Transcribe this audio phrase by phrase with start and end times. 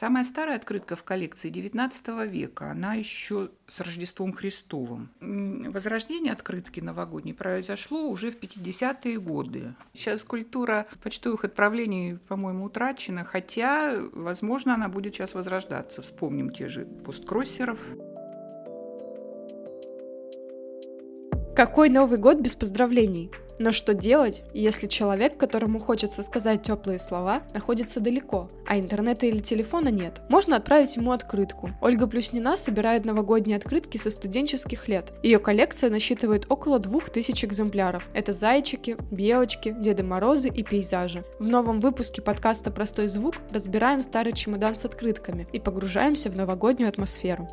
[0.00, 5.10] Самая старая открытка в коллекции XIX века, она еще с Рождеством Христовым.
[5.20, 9.74] Возрождение открытки новогодней произошло уже в 50-е годы.
[9.92, 16.00] Сейчас культура почтовых отправлений, по-моему, утрачена, хотя, возможно, она будет сейчас возрождаться.
[16.00, 17.78] Вспомним те же посткроссеров.
[21.54, 23.30] Какой Новый год без поздравлений?
[23.60, 29.40] Но что делать, если человек, которому хочется сказать теплые слова, находится далеко, а интернета или
[29.40, 30.22] телефона нет?
[30.30, 31.68] Можно отправить ему открытку.
[31.82, 35.12] Ольга Плюснина собирает новогодние открытки со студенческих лет.
[35.22, 38.08] Ее коллекция насчитывает около 2000 экземпляров.
[38.14, 41.22] Это зайчики, белочки, Деды Морозы и пейзажи.
[41.38, 46.88] В новом выпуске подкаста «Простой звук» разбираем старый чемодан с открытками и погружаемся в новогоднюю
[46.88, 47.46] атмосферу.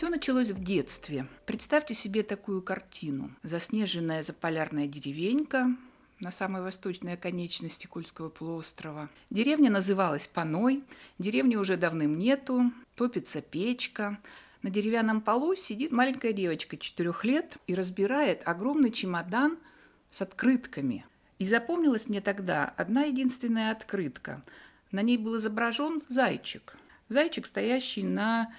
[0.00, 1.26] Все началось в детстве.
[1.44, 3.32] Представьте себе такую картину.
[3.42, 5.76] Заснеженная заполярная деревенька,
[6.20, 9.10] на самой восточной оконечности Кольского полуострова.
[9.28, 10.84] Деревня называлась Паной,
[11.18, 14.18] деревни уже давным нету, топится печка.
[14.62, 19.58] На деревянном полу сидит маленькая девочка четырех лет и разбирает огромный чемодан
[20.08, 21.04] с открытками.
[21.38, 24.42] И запомнилась мне тогда одна единственная открытка.
[24.92, 26.74] На ней был изображен зайчик.
[27.10, 28.50] Зайчик, стоящий на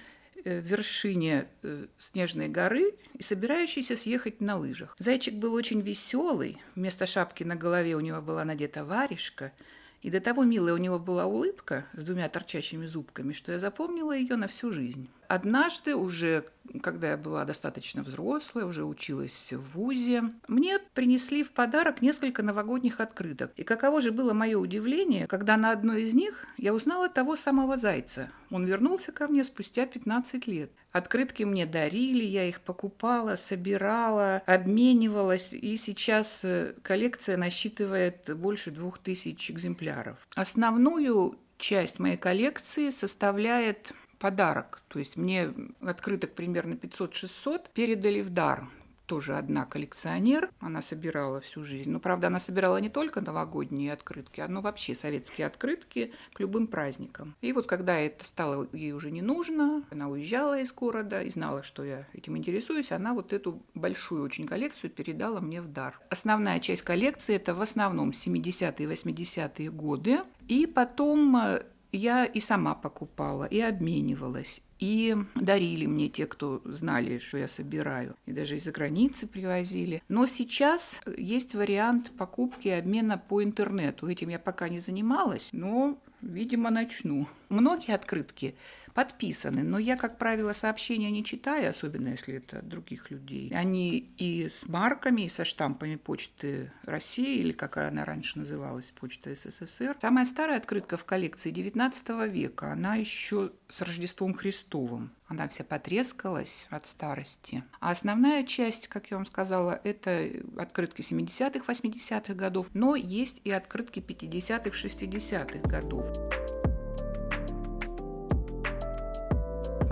[0.44, 4.94] вершине э, снежной горы и собирающийся съехать на лыжах.
[4.98, 6.58] Зайчик был очень веселый.
[6.74, 9.52] Вместо шапки на голове у него была надета варежка–
[10.02, 14.12] и до того милая у него была улыбка с двумя торчащими зубками, что я запомнила
[14.12, 15.08] ее на всю жизнь.
[15.32, 16.44] Однажды, уже
[16.82, 23.00] когда я была достаточно взрослая, уже училась в ВУЗе, мне принесли в подарок несколько новогодних
[23.00, 23.50] открыток.
[23.56, 27.78] И каково же было мое удивление, когда на одной из них я узнала того самого
[27.78, 28.28] зайца.
[28.50, 30.70] Он вернулся ко мне спустя 15 лет.
[30.92, 38.98] Открытки мне дарили, я их покупала, собирала, обменивалась, и сейчас э, коллекция насчитывает больше двух
[38.98, 40.18] тысяч экземпляров.
[40.34, 44.82] Основную часть моей коллекции составляет подарок.
[44.86, 48.68] То есть мне открыток примерно 500-600 передали в дар
[49.06, 51.90] тоже одна коллекционер, она собирала всю жизнь.
[51.90, 57.34] Но, правда, она собирала не только новогодние открытки, но вообще советские открытки к любым праздникам.
[57.42, 61.62] И вот когда это стало ей уже не нужно, она уезжала из города и знала,
[61.62, 66.00] что я этим интересуюсь, она вот эту большую очень коллекцию передала мне в дар.
[66.08, 70.20] Основная часть коллекции– это в основном 70-е и 80-е годы.
[70.48, 74.62] И потом э, я и сама покупала, и обменивалась.
[74.78, 78.16] И дарили мне те, кто знали, что я собираю.
[78.26, 80.02] И даже из-за границы привозили.
[80.08, 84.08] Но сейчас есть вариант покупки и обмена по интернету.
[84.08, 87.28] Этим я пока не занималась, но, видимо, начну.
[87.48, 88.54] Многие открытки
[88.94, 93.50] подписаны, но я, как правило, сообщения не читаю, особенно если это от других людей.
[93.54, 99.34] Они и с марками, и со штампами Почты России, или как она раньше называлась, Почта
[99.34, 99.96] СССР.
[100.00, 105.10] Самая старая открытка в коллекции XIX века, она еще с Рождеством Христовым.
[105.32, 107.64] Она вся потрескалась от старости.
[107.80, 110.28] А основная часть, как я вам сказала, это
[110.58, 116.06] открытки 70-х, 80-х годов, но есть и открытки 50-х, 60-х годов.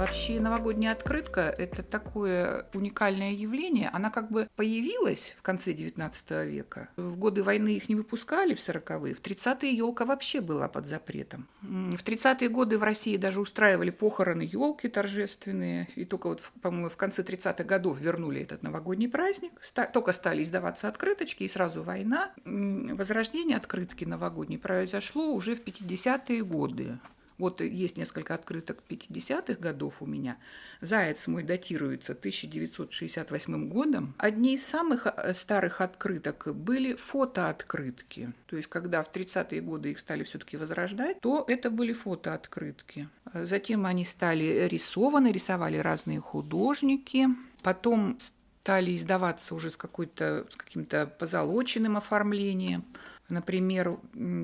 [0.01, 3.91] Вообще новогодняя открытка– это такое уникальное явление.
[3.91, 6.89] Она как бы появилась в конце XIX века.
[6.97, 9.15] В годы войны их не выпускали в 40-е.
[9.15, 11.49] В 30-е елка вообще была под запретом.
[11.61, 15.87] В 30-е годы в России даже устраивали похороны елки торжественные.
[15.97, 19.53] И только вот, по-моему, в конце 30-х годов вернули этот новогодний праздник.
[19.93, 22.31] Только стали издаваться открыточки, и сразу война.
[22.47, 26.99] Возрождение открытки новогодней произошло уже в 50-е годы.
[27.41, 30.37] Вот есть несколько открыток 50-х годов у меня.
[30.81, 34.15] Заяц мой датируется 1968 годом.
[34.19, 38.35] Одни из самых э, старых открыток были фотооткрытки.
[38.47, 43.09] То есть, когда в 30-е годы их стали все-таки возрождать, то это были фотооткрытки.
[43.33, 47.27] Затем они стали рисованы, рисовали разные художники.
[47.63, 48.19] Потом
[48.63, 52.85] стали издаваться уже с, какой-то, с каким-то позолоченным оформлением.
[53.29, 53.99] Например,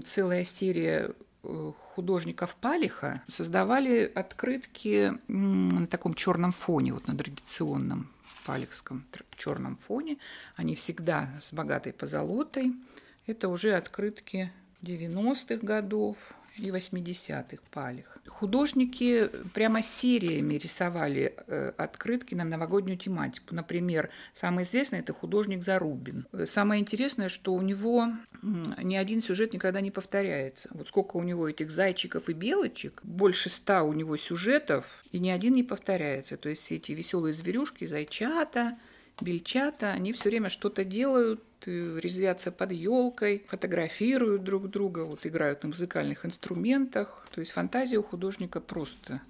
[0.04, 1.12] целая серия
[1.94, 8.10] художников Палиха создавали открытки на таком черном фоне, вот на традиционном
[8.46, 9.04] палихском
[9.36, 10.18] черном фоне.
[10.54, 12.74] Они всегда с богатой позолотой.
[13.26, 14.52] Это уже открытки
[14.82, 16.16] 90-х годов,
[16.58, 18.18] и 80-х палих.
[18.26, 23.54] Художники прямо сериями рисовали э, открытки на новогоднюю тематику.
[23.54, 26.26] Например, самый известный– это художник Зарубин.
[26.46, 28.08] Самое интересное, что у него
[28.42, 30.68] ни один сюжет никогда не повторяется.
[30.72, 35.30] Вот сколько у него этих зайчиков и белочек, больше ста у него сюжетов, и ни
[35.30, 36.36] один не повторяется.
[36.36, 38.76] То есть все эти веселые зверюшки, зайчата,
[39.20, 45.62] бельчата, они все время что-то делают, э, резвятся под елкой, фотографируют друг друга, вот играют
[45.62, 47.26] на музыкальных инструментах.
[47.34, 49.22] То есть фантазия у художника просто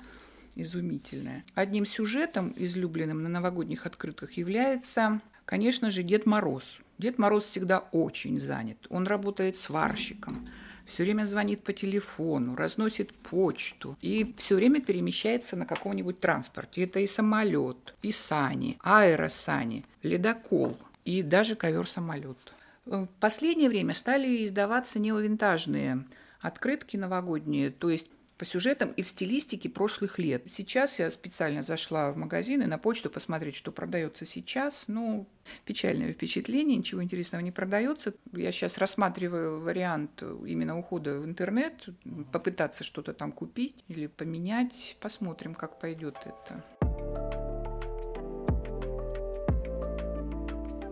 [0.54, 1.44] изумительная.
[1.54, 6.80] Одним сюжетом, излюбленным на новогодних открытках, является, конечно же, Дед Мороз.
[6.98, 8.78] Дед Мороз всегда очень занят.
[8.88, 10.46] Он работает сварщиком,
[10.86, 16.84] все время звонит по телефону, разносит почту и все время перемещается на каком-нибудь транспорте.
[16.84, 22.38] Это и самолет, и сани, аэросани, ледокол и даже ковер-самолет.
[22.84, 26.04] В последнее время стали издаваться неовинтажные
[26.40, 30.44] открытки новогодние, то есть по сюжетам и в стилистике прошлых лет.
[30.50, 34.84] Сейчас я специально зашла в магазин и на почту посмотреть, что продается сейчас.
[34.86, 35.26] Ну,
[35.64, 38.14] печальное впечатление, ничего интересного не продается.
[38.32, 41.88] Я сейчас рассматриваю вариант именно ухода в интернет,
[42.32, 44.96] попытаться что-то там купить или поменять.
[45.00, 46.75] Посмотрим, как пойдет это.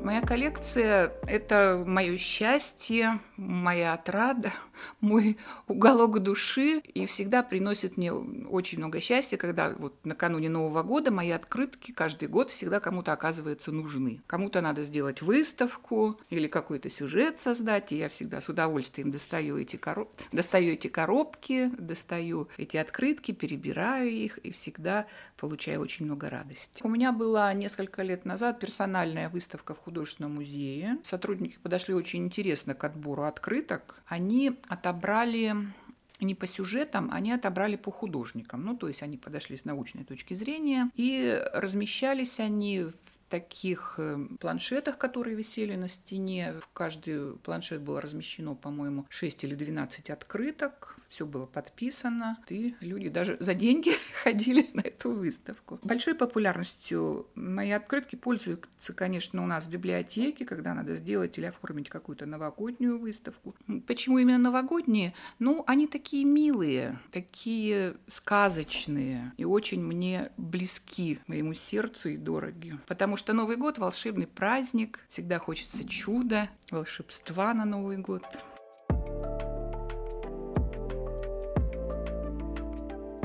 [0.04, 4.52] Моя коллекция– это мое счастье, моя отрада,
[5.00, 11.10] мой уголок души и всегда приносит мне очень много счастья, когда вот накануне Нового года
[11.10, 14.20] мои открытки каждый год всегда кому-то оказываются нужны.
[14.26, 19.76] Кому-то надо сделать выставку или какой-то сюжет создать, и я всегда с удовольствием достаю эти,
[19.76, 20.12] короб...
[20.32, 25.06] достаю эти коробки, достаю эти открытки, перебираю их и всегда
[25.38, 26.82] получаю очень много радости.
[26.82, 29.93] У меня была несколько лет назад персональная выставка в художественном
[30.28, 30.98] музее.
[31.02, 34.02] Сотрудники подошли очень интересно к отбору открыток.
[34.06, 35.54] Они отобрали
[36.20, 38.64] не по сюжетам, они отобрали по художникам.
[38.64, 42.94] Ну, то есть они подошли с научной точки зрения, и размещались они в
[43.28, 46.54] таких э, планшетах, которые висели на стене.
[46.60, 53.08] В каждый планшет было размещено, по-моему, 6 или 12 открыток все было подписано, и люди
[53.08, 53.92] даже за деньги
[54.24, 55.78] ходили на эту выставку.
[55.82, 61.88] Большой популярностью мои открытки пользуются, конечно, у нас в библиотеке, когда надо сделать или оформить
[61.88, 63.54] какую-то новогоднюю выставку.
[63.86, 65.14] Почему именно новогодние?
[65.38, 72.76] Ну, они такие милые, такие сказочные и очень мне близки моему сердцу и дороги.
[72.88, 78.24] Потому что Новый год– волшебный праздник, всегда хочется чуда, волшебства на Новый год.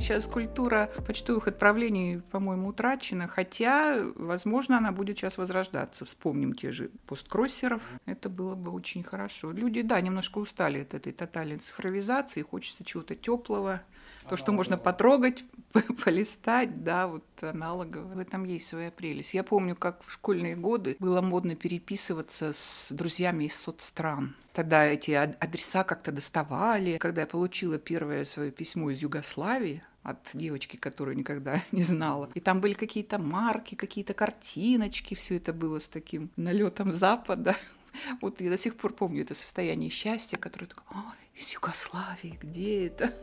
[0.09, 6.03] Сейчас культура почтовых отправлений, по-моему, утрачена, хотя, возможно, она будет сейчас возрождаться.
[6.03, 7.83] Вспомним те же посткроссеров.
[8.07, 9.51] Это было бы очень хорошо.
[9.51, 13.83] Люди, да, немножко устали от этой тотальной цифровизации, хочется чего-то теплого,
[14.27, 15.43] то, что можно потрогать,
[16.03, 18.13] полистать, да, вот аналогово.
[18.13, 19.33] В этом есть своя прелесть.
[19.33, 24.35] Я помню, как в школьные годы было модно переписываться с друзьями из соцстран.
[24.53, 26.97] Тогда эти адреса как-то доставали.
[26.97, 32.29] Когда я получила первое свое письмо из Югославии, от девочки, которую никогда не знала.
[32.33, 37.55] И там были какие-то марки, какие-то картиночки, все это было с таким налетом Запада.
[38.21, 41.03] Вот я до сих пор помню это состояние счастья, которое такое,
[41.35, 43.13] из Югославии, где это?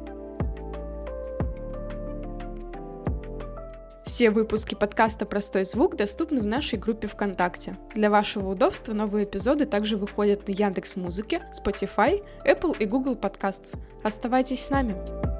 [4.11, 7.77] Все выпуски подкаста «Простой звук» доступны в нашей группе ВКонтакте.
[7.95, 13.79] Для вашего удобства новые эпизоды также выходят на Яндекс Музыке, Spotify, Apple и Google Podcasts.
[14.03, 15.30] Оставайтесь с нами!